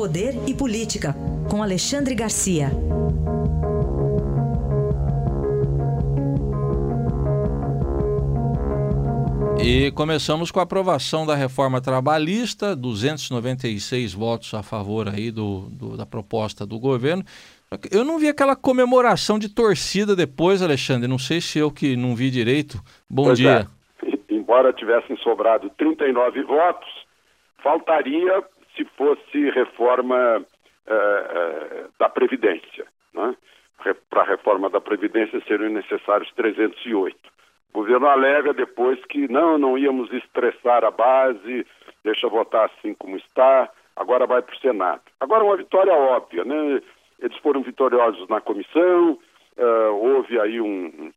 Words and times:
Poder 0.00 0.32
e 0.48 0.54
Política, 0.54 1.14
com 1.50 1.62
Alexandre 1.62 2.14
Garcia. 2.14 2.68
E 9.62 9.90
começamos 9.90 10.50
com 10.50 10.58
a 10.58 10.62
aprovação 10.62 11.26
da 11.26 11.34
reforma 11.34 11.82
trabalhista, 11.82 12.74
296 12.74 14.14
votos 14.14 14.54
a 14.54 14.62
favor 14.62 15.06
aí 15.06 15.30
do, 15.30 15.68
do, 15.68 15.98
da 15.98 16.06
proposta 16.06 16.64
do 16.64 16.78
governo. 16.78 17.22
Eu 17.92 18.02
não 18.02 18.18
vi 18.18 18.28
aquela 18.28 18.56
comemoração 18.56 19.38
de 19.38 19.54
torcida 19.54 20.16
depois, 20.16 20.62
Alexandre. 20.62 21.06
Não 21.06 21.18
sei 21.18 21.42
se 21.42 21.58
eu 21.58 21.70
que 21.70 21.94
não 21.94 22.16
vi 22.16 22.30
direito. 22.30 22.78
Bom 23.06 23.24
pois 23.24 23.36
dia. 23.36 23.68
É. 24.02 24.34
Embora 24.34 24.72
tivessem 24.72 25.14
sobrado 25.18 25.68
39 25.76 26.42
votos, 26.44 26.88
faltaria 27.62 28.42
se 28.80 28.84
fosse 28.96 29.50
reforma 29.50 30.44
eh, 30.86 31.86
da 31.98 32.08
Previdência. 32.08 32.86
Né? 33.12 33.36
Para 34.08 34.22
a 34.22 34.26
reforma 34.26 34.70
da 34.70 34.80
Previdência 34.80 35.42
seriam 35.46 35.70
necessários 35.70 36.32
308. 36.34 37.16
O 37.72 37.78
governo 37.78 38.08
alega 38.08 38.52
depois 38.52 38.98
que 39.06 39.30
não, 39.30 39.58
não 39.58 39.78
íamos 39.78 40.12
estressar 40.12 40.84
a 40.84 40.90
base, 40.90 41.66
deixa 42.02 42.28
votar 42.28 42.66
assim 42.66 42.94
como 42.94 43.16
está, 43.16 43.68
agora 43.94 44.26
vai 44.26 44.42
para 44.42 44.54
o 44.54 44.58
Senado. 44.58 45.02
Agora, 45.20 45.44
uma 45.44 45.56
vitória 45.56 45.92
óbvia, 45.92 46.44
né? 46.44 46.82
Eles 47.20 47.36
foram 47.38 47.62
vitoriosos 47.62 48.28
na 48.28 48.40
comissão, 48.40 49.18
uh, 49.56 49.92
houve 49.92 50.40
aí 50.40 50.60
um, 50.60 51.12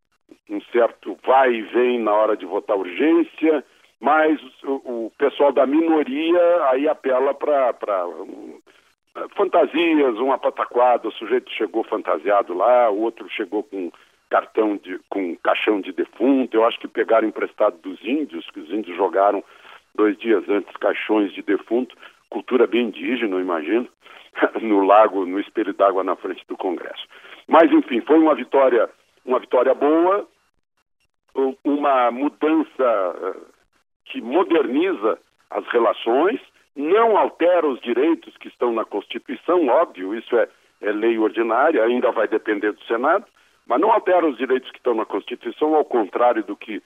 um, 0.49 0.61
certo 0.71 1.17
vai 1.25 1.53
e 1.53 1.61
vem 1.61 1.99
na 1.99 2.13
hora 2.13 2.37
de 2.37 2.45
votar 2.45 2.77
urgência, 2.77 3.63
mas 4.03 4.37
o, 4.65 5.05
o 5.05 5.11
pessoal 5.17 5.53
da 5.53 5.65
minoria 5.65 6.67
aí 6.71 6.89
apela 6.89 7.33
para 7.33 8.05
um, 8.05 8.59
fantasias, 9.33 10.17
uma 10.17 10.37
pataquada, 10.37 11.07
o 11.07 11.11
sujeito 11.13 11.49
chegou 11.51 11.85
fantasiado 11.85 12.53
lá, 12.53 12.89
o 12.89 12.99
outro 12.99 13.29
chegou 13.29 13.63
com 13.63 13.89
cartão 14.29 14.75
de, 14.75 14.99
com 15.09 15.37
caixão 15.37 15.79
de 15.79 15.93
defunto. 15.93 16.57
Eu 16.57 16.65
acho 16.65 16.77
que 16.79 16.87
pegaram 16.89 17.29
emprestado 17.29 17.77
dos 17.77 18.03
índios, 18.03 18.45
que 18.51 18.59
os 18.59 18.69
índios 18.71 18.97
jogaram 18.97 19.41
dois 19.95 20.17
dias 20.17 20.43
antes 20.49 20.75
caixões 20.75 21.31
de 21.31 21.41
defunto, 21.41 21.95
cultura 22.29 22.67
bem 22.67 22.87
indígena, 22.87 23.37
eu 23.37 23.39
imagino, 23.39 23.87
no 24.61 24.83
lago, 24.83 25.25
no 25.25 25.39
espelho 25.39 25.73
d'água 25.73 26.03
na 26.03 26.17
frente 26.17 26.45
do 26.49 26.57
Congresso. 26.57 27.07
Mas 27.47 27.71
enfim, 27.71 28.01
foi 28.01 28.19
uma 28.19 28.35
vitória, 28.35 28.89
uma 29.25 29.39
vitória 29.39 29.73
boa, 29.73 30.27
uma 31.63 32.11
mudança 32.11 32.67
eh, 32.81 33.53
que 34.05 34.21
moderniza 34.21 35.17
as 35.49 35.65
relações, 35.67 36.39
não 36.75 37.17
altera 37.17 37.67
os 37.67 37.79
direitos 37.81 38.35
que 38.37 38.47
estão 38.47 38.73
na 38.73 38.85
Constituição, 38.85 39.67
óbvio, 39.67 40.15
isso 40.15 40.35
é, 40.37 40.47
é 40.81 40.91
lei 40.91 41.17
ordinária, 41.17 41.83
ainda 41.83 42.11
vai 42.11 42.27
depender 42.27 42.71
do 42.71 42.83
Senado, 42.85 43.25
mas 43.67 43.79
não 43.79 43.91
altera 43.91 44.25
os 44.25 44.37
direitos 44.37 44.69
que 44.71 44.77
estão 44.77 44.95
na 44.95 45.05
Constituição, 45.05 45.75
ao 45.75 45.85
contrário 45.85 46.43
do 46.43 46.55
que 46.55 46.81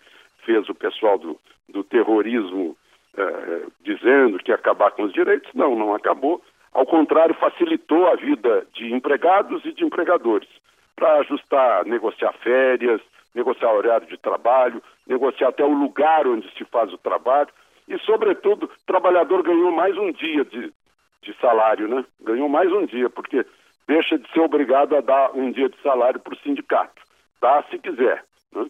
fez 0.45 0.67
o 0.69 0.75
pessoal 0.75 1.17
do, 1.17 1.39
do 1.69 1.83
terrorismo 1.83 2.77
eh, 3.17 3.65
dizendo 3.83 4.37
que 4.37 4.51
ia 4.51 4.55
acabar 4.55 4.91
com 4.91 5.01
os 5.01 5.11
direitos. 5.11 5.51
Não, 5.55 5.75
não 5.75 5.95
acabou. 5.95 6.39
Ao 6.71 6.85
contrário, 6.85 7.33
facilitou 7.33 8.05
a 8.07 8.15
vida 8.15 8.67
de 8.73 8.93
empregados 8.93 9.65
e 9.65 9.73
de 9.73 9.83
empregadores 9.83 10.47
para 10.95 11.21
ajustar, 11.21 11.83
negociar 11.85 12.31
férias, 12.33 13.01
negociar 13.33 13.71
horário 13.71 14.07
de 14.07 14.17
trabalho, 14.17 14.81
negociar 15.05 15.49
até 15.49 15.63
o 15.63 15.73
lugar 15.73 16.27
onde 16.27 16.49
se 16.57 16.65
faz 16.65 16.91
o 16.93 16.97
trabalho. 16.97 17.49
E, 17.87 17.97
sobretudo, 17.99 18.65
o 18.65 18.85
trabalhador 18.85 19.43
ganhou 19.43 19.71
mais 19.71 19.97
um 19.97 20.11
dia 20.11 20.43
de, 20.45 20.73
de 21.21 21.33
salário, 21.39 21.87
né? 21.87 22.03
Ganhou 22.21 22.49
mais 22.49 22.71
um 22.71 22.85
dia, 22.85 23.09
porque 23.09 23.45
deixa 23.87 24.17
de 24.17 24.29
ser 24.31 24.41
obrigado 24.41 24.95
a 24.95 25.01
dar 25.01 25.31
um 25.33 25.51
dia 25.51 25.69
de 25.69 25.81
salário 25.81 26.19
para 26.19 26.33
o 26.33 26.39
sindicato. 26.39 27.01
Dá 27.41 27.63
se 27.69 27.77
quiser. 27.79 28.23
Né? 28.53 28.67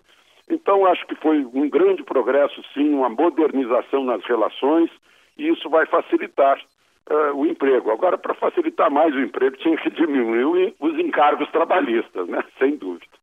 Então, 0.49 0.85
acho 0.85 1.05
que 1.07 1.15
foi 1.15 1.45
um 1.45 1.69
grande 1.69 2.03
progresso, 2.03 2.61
sim, 2.73 2.93
uma 2.93 3.09
modernização 3.09 4.03
nas 4.03 4.23
relações, 4.25 4.89
e 5.37 5.49
isso 5.49 5.69
vai 5.69 5.85
facilitar 5.85 6.59
uh, 7.09 7.35
o 7.35 7.45
emprego. 7.45 7.91
Agora, 7.91 8.17
para 8.17 8.33
facilitar 8.33 8.91
mais 8.91 9.13
o 9.13 9.19
emprego, 9.19 9.57
tinha 9.57 9.77
que 9.77 9.89
diminuir 9.91 10.73
os 10.79 10.97
encargos 10.99 11.49
trabalhistas, 11.51 12.27
né? 12.27 12.43
sem 12.57 12.75
dúvida. 12.77 13.16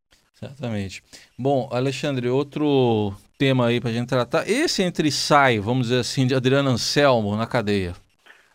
Exatamente. 0.47 1.03
Bom, 1.39 1.69
Alexandre, 1.73 2.29
outro 2.29 3.13
tema 3.39 3.67
aí 3.67 3.81
para 3.81 3.91
a 3.91 3.93
gente 3.93 4.09
tratar. 4.09 4.49
Esse 4.49 4.83
entre 4.83 5.11
sai, 5.11 5.59
vamos 5.59 5.89
dizer 5.89 6.01
assim, 6.01 6.27
de 6.27 6.35
Adriano 6.35 6.71
Anselmo 6.71 7.37
na 7.37 7.47
cadeia. 7.47 7.93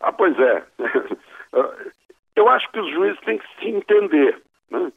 Ah, 0.00 0.12
pois 0.12 0.38
é. 0.38 0.62
Eu 2.36 2.48
acho 2.48 2.70
que 2.72 2.80
os 2.80 2.90
juízes 2.90 3.20
têm 3.20 3.38
que 3.38 3.44
se 3.60 3.68
entender. 3.68 4.40
Né? 4.70 4.90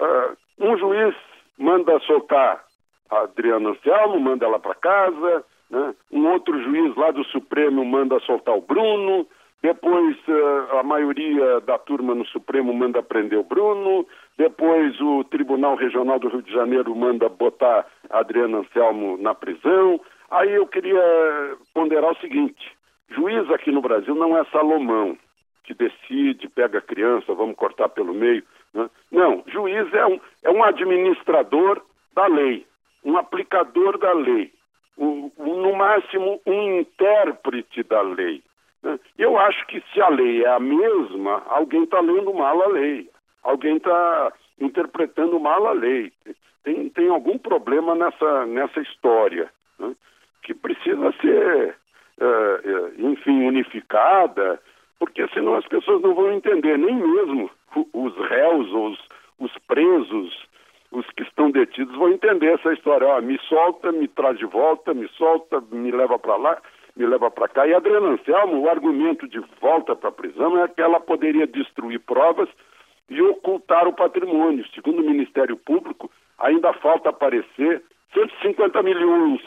Uh, 0.00 0.36
um 0.58 0.78
juiz 0.78 1.14
manda 1.58 1.98
soltar 2.00 2.64
a 3.10 3.20
Adriana 3.20 3.70
Anselmo, 3.70 4.18
manda 4.18 4.46
ela 4.46 4.58
para 4.58 4.74
casa, 4.74 5.44
né? 5.70 5.94
um 6.10 6.26
outro 6.28 6.58
juiz 6.62 6.96
lá 6.96 7.10
do 7.10 7.22
Supremo 7.24 7.84
manda 7.84 8.18
soltar 8.20 8.56
o 8.56 8.62
Bruno, 8.62 9.26
depois 9.62 10.16
uh, 10.28 10.78
a 10.78 10.82
maioria 10.82 11.60
da 11.60 11.78
turma 11.78 12.14
no 12.14 12.24
Supremo 12.26 12.72
manda 12.72 13.02
prender 13.02 13.38
o 13.38 13.44
Bruno, 13.44 14.06
depois 14.36 15.00
o 15.00 15.24
Tribunal 15.24 15.76
Regional 15.76 16.18
do 16.18 16.28
Rio 16.28 16.42
de 16.42 16.52
Janeiro 16.52 16.94
manda 16.94 17.28
botar 17.28 17.86
a 18.10 18.18
Adriana 18.18 18.58
Anselmo 18.58 19.16
na 19.16 19.34
prisão. 19.34 20.00
Aí 20.30 20.52
eu 20.52 20.66
queria 20.66 21.02
ponderar 21.72 22.12
o 22.12 22.18
seguinte: 22.18 22.76
juiz 23.10 23.50
aqui 23.50 23.70
no 23.70 23.80
Brasil 23.80 24.14
não 24.14 24.36
é 24.36 24.44
Salomão 24.46 25.16
que 25.66 25.74
decide, 25.74 26.48
pega 26.48 26.78
a 26.78 26.82
criança, 26.82 27.34
vamos 27.34 27.56
cortar 27.56 27.88
pelo 27.88 28.14
meio. 28.14 28.42
Né? 28.72 28.88
Não, 29.10 29.42
juiz 29.48 29.92
é 29.92 30.06
um, 30.06 30.20
é 30.44 30.50
um 30.50 30.62
administrador 30.62 31.82
da 32.14 32.26
lei, 32.26 32.64
um 33.04 33.16
aplicador 33.16 33.98
da 33.98 34.12
lei, 34.12 34.52
um, 34.96 35.30
no 35.36 35.74
máximo 35.74 36.40
um 36.46 36.80
intérprete 36.80 37.82
da 37.82 38.00
lei. 38.00 38.42
Né? 38.82 38.98
Eu 39.18 39.36
acho 39.38 39.66
que 39.66 39.82
se 39.92 40.00
a 40.00 40.08
lei 40.08 40.44
é 40.44 40.48
a 40.48 40.60
mesma, 40.60 41.42
alguém 41.48 41.82
está 41.82 42.00
lendo 42.00 42.32
mal 42.32 42.62
a 42.62 42.68
lei, 42.68 43.10
alguém 43.46 43.76
está 43.76 44.32
interpretando 44.60 45.40
mal 45.40 45.66
a 45.66 45.72
lei. 45.72 46.12
Tem, 46.62 46.88
tem 46.90 47.08
algum 47.08 47.38
problema 47.38 47.94
nessa, 47.94 48.46
nessa 48.46 48.80
história 48.80 49.50
né? 49.78 49.94
que 50.42 50.52
precisa 50.54 51.12
ser, 51.20 51.76
uh, 52.18 53.10
enfim, 53.10 53.46
unificada 53.46 54.60
porque 54.98 55.26
senão 55.28 55.54
as 55.54 55.66
pessoas 55.66 56.00
não 56.02 56.14
vão 56.14 56.32
entender, 56.32 56.78
nem 56.78 56.94
mesmo 56.94 57.50
os 57.92 58.16
réus, 58.28 58.72
os, 58.72 58.98
os 59.38 59.52
presos, 59.66 60.46
os 60.90 61.06
que 61.10 61.22
estão 61.22 61.50
detidos 61.50 61.94
vão 61.96 62.10
entender 62.10 62.54
essa 62.54 62.72
história. 62.72 63.06
Ó, 63.06 63.20
me 63.20 63.38
solta, 63.48 63.92
me 63.92 64.08
traz 64.08 64.38
de 64.38 64.46
volta, 64.46 64.94
me 64.94 65.08
solta, 65.08 65.62
me 65.70 65.90
leva 65.90 66.18
para 66.18 66.36
lá, 66.36 66.58
me 66.96 67.06
leva 67.06 67.30
para 67.30 67.48
cá. 67.48 67.66
E 67.66 67.74
Adriana 67.74 68.08
Anselmo, 68.08 68.62
o 68.62 68.70
argumento 68.70 69.28
de 69.28 69.40
volta 69.60 69.94
para 69.94 70.08
a 70.08 70.12
prisão 70.12 70.62
é 70.62 70.68
que 70.68 70.80
ela 70.80 70.98
poderia 70.98 71.46
destruir 71.46 72.00
provas 72.00 72.48
e 73.08 73.22
ocultar 73.22 73.86
o 73.86 73.92
patrimônio. 73.92 74.66
Segundo 74.74 75.00
o 75.00 75.06
Ministério 75.06 75.56
Público, 75.56 76.10
ainda 76.38 76.72
falta 76.74 77.10
aparecer 77.10 77.82
150 78.12 78.82
milhões 78.82 79.40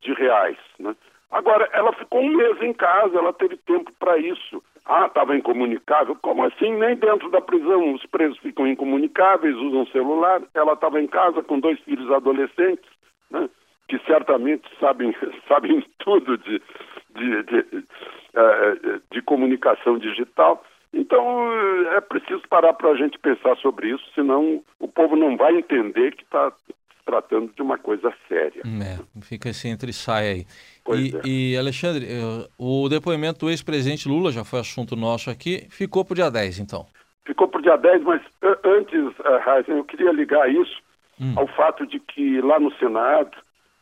de 0.00 0.12
reais. 0.14 0.56
Né? 0.78 0.94
Agora, 1.30 1.68
ela 1.72 1.92
ficou 1.92 2.20
um 2.20 2.36
mês 2.36 2.60
em 2.60 2.72
casa, 2.72 3.16
ela 3.16 3.32
teve 3.32 3.56
tempo 3.58 3.92
para 3.98 4.18
isso. 4.18 4.62
Ah, 4.84 5.06
estava 5.06 5.36
incomunicável. 5.36 6.16
Como 6.20 6.44
assim? 6.44 6.72
Nem 6.72 6.96
dentro 6.96 7.30
da 7.30 7.40
prisão 7.40 7.94
os 7.94 8.04
presos 8.06 8.38
ficam 8.38 8.66
incomunicáveis, 8.66 9.54
usam 9.56 9.86
celular. 9.86 10.42
Ela 10.54 10.72
estava 10.72 11.00
em 11.00 11.06
casa 11.06 11.42
com 11.42 11.60
dois 11.60 11.78
filhos 11.80 12.10
adolescentes, 12.10 12.90
né, 13.30 13.48
que 13.88 13.98
certamente 14.00 14.68
sabem, 14.80 15.14
sabem 15.46 15.84
tudo 15.98 16.36
de, 16.38 16.60
de, 17.14 17.42
de, 17.44 17.62
de, 17.62 17.84
eh, 18.34 19.00
de 19.12 19.22
comunicação 19.22 19.98
digital. 19.98 20.64
Então, 20.92 21.48
é 21.90 22.00
preciso 22.00 22.42
parar 22.48 22.72
para 22.72 22.90
a 22.90 22.96
gente 22.96 23.18
pensar 23.18 23.56
sobre 23.56 23.90
isso, 23.90 24.04
senão 24.14 24.62
o 24.78 24.88
povo 24.88 25.16
não 25.16 25.36
vai 25.36 25.56
entender 25.56 26.14
que 26.14 26.22
está 26.22 26.52
tratando 27.04 27.52
de 27.54 27.62
uma 27.62 27.76
coisa 27.76 28.12
séria. 28.28 28.62
É, 28.62 29.20
fica 29.22 29.48
esse 29.48 29.68
entre 29.68 29.92
sai 29.92 30.28
aí. 30.28 30.46
E, 30.96 31.16
é. 31.16 31.20
e, 31.24 31.56
Alexandre, 31.56 32.06
eh, 32.06 32.48
o 32.58 32.88
depoimento 32.88 33.40
do 33.40 33.50
ex-presidente 33.50 34.08
Lula, 34.08 34.30
já 34.30 34.44
foi 34.44 34.60
assunto 34.60 34.94
nosso 34.94 35.30
aqui, 35.30 35.66
ficou 35.70 36.04
para 36.04 36.12
o 36.12 36.16
dia 36.16 36.30
10, 36.30 36.60
então? 36.60 36.86
Ficou 37.24 37.48
para 37.48 37.58
o 37.58 37.62
dia 37.62 37.76
10, 37.76 38.02
mas 38.02 38.22
antes, 38.64 39.00
uh, 39.18 39.70
eu 39.70 39.84
queria 39.84 40.12
ligar 40.12 40.48
isso 40.50 40.80
hum. 41.20 41.34
ao 41.36 41.46
fato 41.48 41.86
de 41.86 41.98
que 42.00 42.40
lá 42.40 42.58
no 42.60 42.72
Senado 42.76 43.36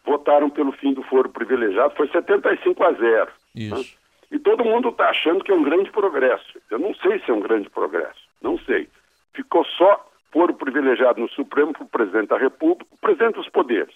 votaram 0.05 0.49
pelo 0.49 0.72
fim 0.72 0.94
do 0.94 1.02
foro 1.02 1.28
privilegiado, 1.28 1.94
foi 1.94 2.08
75 2.08 2.82
a 2.82 2.93
0. 2.93 3.02
Né? 3.05 3.32
Isso. 3.55 3.75
Né? 3.75 3.84
E 4.30 4.38
todo 4.38 4.64
mundo 4.64 4.90
está 4.90 5.08
achando 5.08 5.42
que 5.42 5.50
é 5.50 5.54
um 5.54 5.62
grande 5.62 5.90
progresso. 5.90 6.60
Eu 6.70 6.78
não 6.78 6.94
sei 6.94 7.19
se 7.20 7.30
é 7.30 7.34
um 7.34 7.40
grande 7.40 7.70
progresso, 7.70 8.20
não 8.42 8.58
sei. 8.58 8.88
Ficou 9.34 9.64
só 9.64 10.06
foro 10.32 10.54
privilegiado 10.54 11.20
no 11.20 11.28
Supremo 11.30 11.72
para 11.72 11.84
o 11.84 11.88
presidente 11.88 12.28
da 12.28 12.38
República, 12.38 12.86
o 12.92 12.98
presidente 12.98 13.36
dos 13.36 13.48
poderes, 13.48 13.94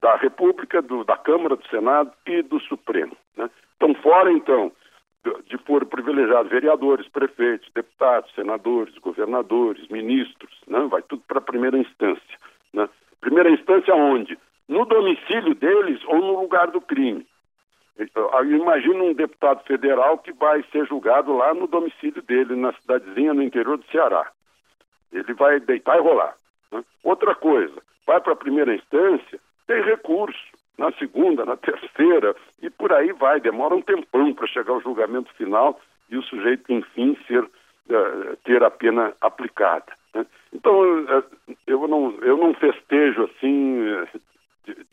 da 0.00 0.16
República, 0.16 0.80
do, 0.80 1.04
da 1.04 1.16
Câmara, 1.16 1.56
do 1.56 1.66
Senado 1.68 2.12
e 2.26 2.42
do 2.42 2.58
Supremo. 2.60 3.16
Né? 3.36 3.50
Estão 3.72 3.94
fora, 4.02 4.32
então, 4.32 4.72
de 5.46 5.58
privilegiado 5.58 5.84
privilegiado, 5.86 6.48
vereadores, 6.48 7.08
prefeitos, 7.08 7.68
deputados, 7.74 8.32
senadores, 8.34 8.96
governadores, 8.98 9.88
ministros, 9.88 10.52
né? 10.66 10.80
vai 10.90 11.02
tudo 11.02 11.22
para 11.26 11.38
a 11.38 11.42
primeira 11.42 11.76
instância. 11.76 12.38
Né? 12.72 12.88
Primeira 13.20 13.50
instância 13.50 13.94
onde? 13.94 14.38
No 14.68 14.84
domicílio 14.84 15.54
deles 15.54 16.00
ou 16.06 16.18
no 16.18 16.40
lugar 16.40 16.70
do 16.70 16.80
crime. 16.80 17.26
Imagina 17.98 19.02
um 19.02 19.12
deputado 19.12 19.64
federal 19.64 20.18
que 20.18 20.32
vai 20.32 20.62
ser 20.70 20.86
julgado 20.86 21.36
lá 21.36 21.52
no 21.52 21.66
domicílio 21.66 22.22
dele, 22.22 22.54
na 22.54 22.72
cidadezinha 22.74 23.34
no 23.34 23.42
interior 23.42 23.76
do 23.76 23.86
Ceará. 23.86 24.30
Ele 25.12 25.34
vai 25.34 25.58
deitar 25.58 25.96
e 25.96 26.00
rolar. 26.00 26.36
Né? 26.70 26.84
Outra 27.02 27.34
coisa, 27.34 27.74
vai 28.06 28.20
para 28.20 28.34
a 28.34 28.36
primeira 28.36 28.74
instância, 28.74 29.40
tem 29.66 29.82
recurso. 29.82 30.38
Na 30.78 30.92
segunda, 30.92 31.44
na 31.44 31.56
terceira, 31.56 32.36
e 32.62 32.70
por 32.70 32.92
aí 32.92 33.10
vai. 33.12 33.40
Demora 33.40 33.74
um 33.74 33.82
tempão 33.82 34.32
para 34.32 34.46
chegar 34.46 34.72
ao 34.72 34.80
julgamento 34.80 35.34
final 35.34 35.80
e 36.08 36.16
o 36.16 36.22
sujeito, 36.22 36.72
enfim, 36.72 37.18
ser, 37.26 37.42
uh, 37.42 38.36
ter 38.44 38.62
a 38.62 38.70
pena 38.70 39.12
aplicada. 39.20 39.92
Né? 40.14 40.24
Então, 40.52 41.02
uh, 41.02 41.24
eu, 41.66 41.88
não, 41.88 42.16
eu 42.22 42.36
não 42.36 42.54
festejo 42.54 43.24
assim. 43.24 43.88
Uh, 43.90 44.20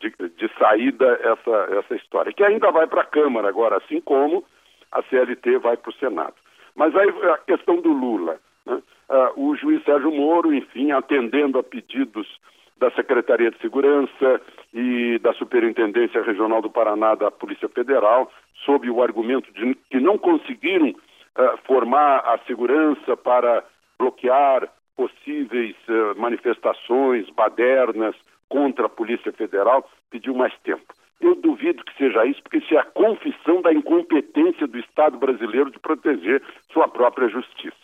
de, 0.00 0.28
de, 0.28 0.50
saída 0.58 1.06
essa, 1.22 1.78
essa 1.78 1.94
história, 1.96 2.32
que 2.32 2.44
ainda 2.44 2.70
vai 2.70 2.86
para 2.86 3.02
a 3.02 3.06
Câmara 3.06 3.48
agora, 3.48 3.76
assim 3.76 4.00
como 4.00 4.44
a 4.92 5.02
CLT 5.02 5.58
vai 5.58 5.76
para 5.76 5.90
o 5.90 5.94
Senado. 5.94 6.34
Mas 6.74 6.94
aí 6.94 7.08
a 7.30 7.38
questão 7.38 7.80
do 7.80 7.90
Lula. 7.90 8.38
Né? 8.64 8.82
Uh, 9.08 9.48
o 9.48 9.56
juiz 9.56 9.82
Sérgio 9.84 10.10
Moro, 10.10 10.52
enfim, 10.52 10.92
atendendo 10.92 11.58
a 11.58 11.62
pedidos 11.62 12.26
da 12.78 12.90
Secretaria 12.90 13.50
de 13.50 13.58
Segurança 13.58 14.40
e 14.74 15.18
da 15.20 15.32
Superintendência 15.34 16.22
Regional 16.22 16.60
do 16.60 16.70
Paraná 16.70 17.14
da 17.14 17.30
Polícia 17.30 17.68
Federal, 17.68 18.30
sob 18.64 18.88
o 18.90 19.02
argumento 19.02 19.50
de 19.52 19.74
que 19.90 19.98
não 19.98 20.18
conseguiram 20.18 20.90
uh, 20.90 21.58
formar 21.64 22.18
a 22.18 22.38
segurança 22.46 23.16
para 23.16 23.64
bloquear 23.98 24.68
possíveis 24.96 25.74
uh, 25.88 26.18
manifestações 26.20 27.28
badernas 27.30 28.14
contra 28.48 28.86
a 28.86 28.90
Polícia 28.90 29.32
Federal, 29.32 29.88
pediu 30.10 30.34
mais 30.34 30.52
tempo. 30.60 30.94
Eu 31.20 31.34
duvido 31.34 31.82
que 31.84 31.96
seja 31.96 32.26
isso, 32.26 32.42
porque 32.42 32.58
isso 32.58 32.74
é 32.74 32.78
a 32.78 32.84
confissão 32.84 33.62
da 33.62 33.72
incompetência 33.72 34.66
do 34.66 34.78
Estado 34.78 35.16
brasileiro 35.18 35.70
de 35.70 35.78
proteger 35.78 36.42
sua 36.72 36.86
própria 36.88 37.28
justiça. 37.28 37.76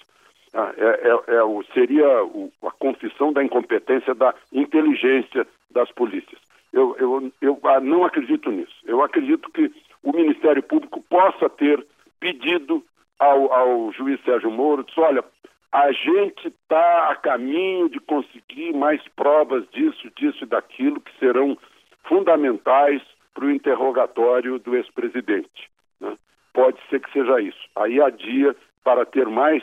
Ah, 0.55 0.73
é, 0.77 1.09
é, 1.09 1.37
é 1.37 1.43
o, 1.43 1.63
seria 1.73 2.25
o, 2.25 2.53
a 2.63 2.71
confissão 2.73 3.33
da 3.33 3.43
incompetência 3.43 4.15
da 4.15 4.35
inteligência 4.53 5.47
das 5.71 5.91
polícias. 5.93 6.39
Eu, 6.73 6.95
eu, 6.99 7.33
eu 7.41 7.59
ah, 7.65 7.81
não 7.81 8.05
acredito 8.05 8.51
nisso. 8.51 8.75
Eu 8.85 9.03
acredito 9.03 9.51
que 9.51 9.73
o 10.03 10.13
Ministério 10.13 10.63
Público 10.63 11.03
possa 11.09 11.49
ter 11.49 11.85
pedido 12.21 12.85
ao, 13.19 13.53
ao 13.53 13.93
juiz 13.93 14.23
Sérgio 14.25 14.51
Moro, 14.51 14.85
disse, 14.85 15.01
olha, 15.01 15.25
a 15.73 15.91
gente 15.91 16.49
está 16.49 17.11
a 17.11 17.17
caminho 17.17 17.89
de 17.89 17.99
conseguir 17.99 18.75
mais 18.75 19.01
provas 19.17 19.67
disso, 19.71 20.11
disso 20.17 20.45
e 20.45 20.47
daquilo 20.47 21.01
que 21.01 21.19
serão 21.19 21.57
fundamentais 22.05 23.01
para 23.33 23.47
o 23.47 23.51
interrogatório 23.51 24.59
do 24.59 24.77
ex-presidente. 24.77 25.71
Né? 25.99 26.15
Pode 26.53 26.79
ser 26.91 27.01
que 27.01 27.11
seja 27.11 27.41
isso. 27.41 27.61
Aí 27.75 28.01
há 28.03 28.11
dia 28.11 28.55
para 28.85 29.07
ter 29.07 29.27
mais 29.27 29.63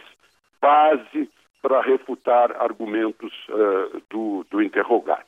base 0.59 1.29
para 1.61 1.81
refutar 1.81 2.51
argumentos 2.59 3.31
uh, 3.49 4.01
do, 4.09 4.45
do 4.49 4.61
interrogado. 4.61 5.25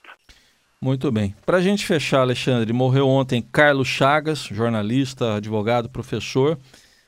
Muito 0.82 1.12
bem. 1.12 1.36
Para 1.46 1.58
a 1.58 1.62
gente 1.62 1.86
fechar, 1.86 2.22
Alexandre, 2.22 2.74
morreu 2.74 3.08
ontem 3.08 3.40
Carlos 3.42 3.88
Chagas, 3.88 4.40
jornalista, 4.40 5.36
advogado, 5.36 5.90
professor. 5.90 6.58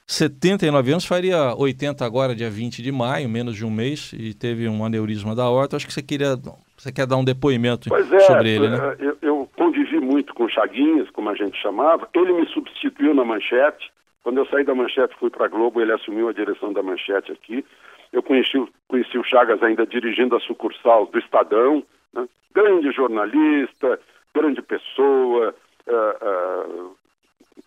79 0.06 0.92
anos, 0.92 1.06
faria 1.06 1.56
80 1.56 2.06
agora, 2.06 2.36
dia 2.36 2.50
20 2.50 2.82
de 2.82 2.92
maio, 2.92 3.30
menos 3.30 3.56
de 3.56 3.66
um 3.66 3.72
mês, 3.72 4.14
e 4.14 4.34
teve 4.34 4.68
um 4.68 4.84
aneurisma 4.84 5.36
da 5.36 5.50
horta. 5.50 5.78
Acho 5.78 5.88
que 5.88 5.94
você 5.94 6.04
queria. 6.04 6.36
Você 6.78 6.92
quer 6.92 7.08
dar 7.08 7.16
um 7.16 7.24
depoimento 7.24 7.94
é, 7.94 8.20
sobre 8.20 8.50
ele, 8.50 8.70
né? 8.70 8.78
É, 8.78 9.06
eu, 9.06 9.18
eu 9.22 9.50
convivi 9.56 10.00
muito 10.00 10.34
com 10.34 10.50
Chaguinhas, 10.50 11.10
como 11.12 11.30
a 11.30 11.36
gente 11.36 11.58
chamava. 11.62 12.08
Ele 12.14 12.34
me 12.34 12.46
substituiu 12.48 13.14
na 13.14 13.24
manchete. 13.24 13.92
Quando 14.24 14.38
eu 14.38 14.46
saí 14.48 14.64
da 14.64 14.76
manchete, 14.76 15.16
fui 15.20 15.30
para 15.30 15.46
a 15.46 15.50
Globo, 15.50 15.82
ele 15.82 15.94
assumiu 15.94 16.28
a 16.28 16.34
direção 16.34 16.74
da 16.74 16.84
manchete 16.84 17.32
aqui. 17.32 17.66
Eu 18.12 18.22
conheci, 18.22 18.62
conheci 18.88 19.18
o 19.18 19.24
Chagas 19.24 19.62
ainda 19.64 19.86
dirigindo 19.86 20.36
a 20.36 20.40
sucursal 20.42 21.06
do 21.08 21.20
Estadão. 21.20 21.84
Né? 22.14 22.28
Grande 22.54 22.92
jornalista, 22.92 24.00
grande 24.34 24.62
pessoa, 24.62 25.56
uh, 25.88 26.82
uh, 26.82 26.96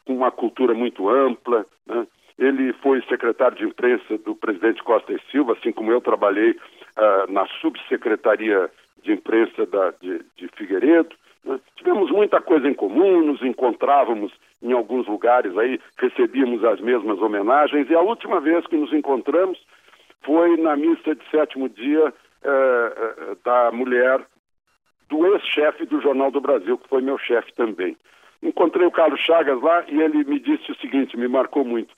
com 0.05 0.15
uma 0.15 0.31
cultura 0.31 0.73
muito 0.75 1.09
ampla. 1.09 1.67
Né? 1.87 2.07
Ele 2.39 2.73
foi 2.75 3.03
secretário 3.03 3.57
de 3.57 3.65
imprensa 3.65 4.19
do 4.19 4.35
presidente 4.35 4.83
Costa 4.83 5.13
e 5.13 5.21
Silva, 5.31 5.55
assim 5.55 5.73
como 5.73 5.91
eu 5.91 6.01
trabalhei 6.01 6.51
uh, 6.51 7.33
na 7.33 7.47
subsecretaria 7.61 8.71
de 9.03 9.13
imprensa 9.13 9.65
da, 9.67 9.93
de, 9.93 10.21
de 10.37 10.49
Figueiredo. 10.55 11.15
Né? 11.45 11.59
Tivemos 11.77 12.11
muita 12.11 12.41
coisa 12.41 12.69
em 12.69 12.75
comum, 12.75 13.23
nos 13.23 13.41
encontrávamos 13.43 14.33
em 14.63 14.73
alguns 14.73 15.07
lugares 15.07 15.57
aí, 15.57 15.81
recebíamos 15.99 16.63
as 16.65 16.81
mesmas 16.81 17.19
homenagens, 17.21 17.89
e 17.89 17.95
a 17.95 18.01
última 18.01 18.41
vez 18.41 18.67
que 18.67 18.77
nos 18.77 18.93
encontramos 18.93 19.59
foi 20.23 20.57
na 20.57 20.77
missa 20.77 21.15
de 21.15 21.31
sétimo 21.31 21.69
dia 21.69 22.09
uh, 22.09 23.37
da 23.45 23.71
mulher 23.73 24.21
do 25.09 25.27
ex-chefe 25.35 25.87
do 25.87 26.01
Jornal 26.01 26.31
do 26.31 26.41
Brasil, 26.41 26.77
que 26.77 26.89
foi 26.89 27.01
meu 27.01 27.17
chefe 27.17 27.55
também. 27.55 27.97
Encontrei 28.43 28.87
o 28.87 28.91
Carlos 28.91 29.21
Chagas 29.21 29.61
lá 29.63 29.85
e 29.89 30.03
ele 30.03 30.25
me 30.25 30.39
disse 30.39 30.71
o 30.71 30.77
seguinte, 30.77 31.17
me 31.17 31.29
marcou 31.29 31.65
muito. 31.65 31.95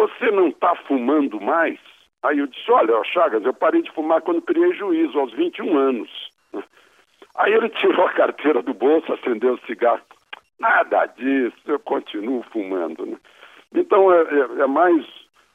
Você 0.00 0.30
não 0.30 0.48
está 0.48 0.74
fumando 0.86 1.38
mais? 1.38 1.78
Aí 2.22 2.38
eu 2.38 2.46
disse, 2.46 2.70
olha, 2.72 3.04
Chagas, 3.04 3.44
eu 3.44 3.52
parei 3.52 3.82
de 3.82 3.90
fumar 3.92 4.22
quando 4.22 4.40
criei 4.40 4.72
juízo, 4.72 5.18
aos 5.18 5.30
21 5.34 5.76
anos. 5.76 6.30
Aí 7.36 7.52
ele 7.52 7.68
tirou 7.68 8.06
a 8.06 8.12
carteira 8.12 8.62
do 8.62 8.72
bolso, 8.72 9.12
acendeu 9.12 9.54
o 9.54 9.66
cigarro. 9.66 10.00
Nada 10.58 11.04
disso, 11.04 11.56
eu 11.66 11.78
continuo 11.80 12.42
fumando. 12.44 13.04
Né? 13.04 13.18
Então 13.74 14.10
é, 14.10 14.22
é, 14.22 14.62
é, 14.62 14.66
mais 14.66 15.04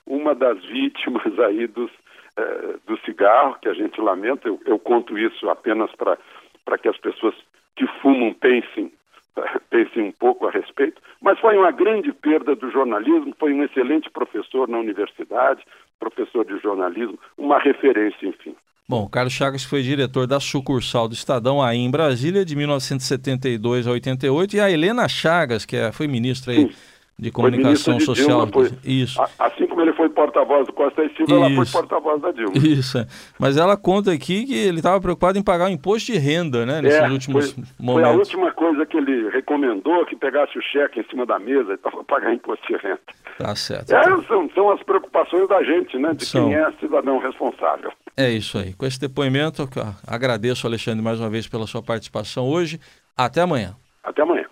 uma 0.06 0.36
das 0.36 0.64
vítimas 0.66 1.40
aí 1.40 1.66
dos, 1.66 1.92
é, 2.38 2.76
do 2.86 3.00
cigarro, 3.00 3.58
que 3.60 3.68
a 3.68 3.74
gente 3.74 4.00
lamenta. 4.00 4.48
Eu, 4.48 4.60
eu 4.68 4.78
conto 4.78 5.18
isso 5.18 5.50
apenas 5.50 5.90
para 5.96 6.78
que 6.78 6.88
as 6.88 6.98
pessoas 6.98 7.34
que 7.76 7.88
fumam 8.00 8.32
pensem 8.34 8.94
pensem 9.70 10.04
um 10.04 10.12
pouco 10.12 10.48
a 10.48 10.52
respeito, 10.52 11.02
mas 11.22 11.40
foi 11.40 11.58
uma 11.58 11.72
grande 11.72 12.12
perda 12.12 12.56
do 12.56 12.72
jornalismo, 12.72 13.36
foi 13.40 13.54
um 13.54 13.64
excelente 13.64 14.10
professor 14.10 14.68
na 14.68 14.80
universidade, 14.80 15.64
professor 16.00 16.46
de 16.46 16.58
jornalismo, 16.60 17.20
uma 17.38 17.60
referência, 17.60 18.28
enfim. 18.28 18.56
Bom, 18.88 19.08
Carlos 19.08 19.34
Chagas 19.34 19.64
foi 19.64 19.82
diretor 19.82 20.28
da 20.28 20.40
sucursal 20.40 21.08
do 21.08 21.16
Estadão 21.16 21.62
aí 21.62 21.80
em 21.80 21.90
Brasília 21.90 22.46
de 22.46 22.56
1972 22.56 23.88
a 23.88 23.92
88 23.92 24.56
e 24.56 24.60
a 24.60 24.70
Helena 24.70 25.08
Chagas, 25.08 25.66
que 25.66 25.76
é, 25.76 25.92
foi 25.92 26.08
ministra 26.08 26.54
aí 26.54 26.68
Sim 26.68 26.96
de 27.18 27.32
comunicação 27.32 27.98
de 27.98 28.04
social. 28.04 28.46
Dilma, 28.46 28.52
foi, 28.52 28.72
Isso. 28.84 29.22
Assim 29.40 29.65
ele 29.86 29.94
foi 29.96 30.10
porta-voz 30.10 30.68
do 30.68 30.74
Costa 30.74 31.04
e 31.04 31.16
Silva, 31.16 31.36
ela 31.36 31.50
foi 31.52 31.66
porta-voz 31.66 32.22
da 32.22 32.32
Dilma. 32.32 32.58
Isso. 32.58 32.98
Mas 33.40 33.58
ela 33.58 33.78
conta 33.78 34.12
aqui 34.12 34.46
que 34.46 34.58
ele 34.58 34.78
estava 34.78 35.00
preocupado 35.00 35.38
em 35.38 35.44
pagar 35.44 35.66
o 35.66 35.70
imposto 35.70 36.12
de 36.12 36.18
renda, 36.18 36.66
né? 36.66 36.82
Nesses 36.82 37.00
é, 37.00 37.10
últimos 37.10 37.52
foi, 37.52 37.64
momentos. 37.80 38.10
Foi 38.10 38.16
a 38.16 38.18
última 38.18 38.52
coisa 38.54 38.86
que 38.86 38.98
ele 38.98 39.30
recomendou, 39.30 40.06
que 40.06 40.16
pegasse 40.16 40.58
o 40.58 40.62
cheque 40.62 41.00
em 41.00 41.04
cima 41.06 41.26
da 41.26 41.40
mesa 41.40 41.74
e 41.74 41.78
para 41.78 41.92
pagar 42.04 42.34
imposto 42.34 42.66
de 42.68 42.78
renda. 42.78 43.00
Tá 43.38 43.56
certo. 43.56 43.94
É, 43.94 44.04
são, 44.28 44.50
são 44.54 44.72
as 44.72 44.82
preocupações 44.84 45.48
da 45.48 45.64
gente, 45.64 45.98
né? 45.98 46.14
De 46.14 46.26
são. 46.26 46.48
quem 46.48 46.56
é 46.56 46.72
cidadão 46.80 47.20
responsável. 47.20 47.92
É 48.18 48.30
isso 48.30 48.58
aí. 48.58 48.74
Com 48.74 48.86
esse 48.86 49.00
depoimento, 49.00 49.68
agradeço, 50.08 50.66
Alexandre, 50.66 51.04
mais 51.04 51.20
uma 51.20 51.30
vez 51.30 51.48
pela 51.48 51.68
sua 51.68 51.84
participação 51.84 52.48
hoje. 52.48 52.80
Até 53.16 53.42
amanhã. 53.42 53.76
Até 54.04 54.22
amanhã. 54.22 54.46